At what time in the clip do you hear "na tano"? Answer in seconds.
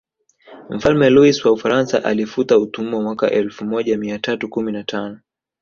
4.71-5.19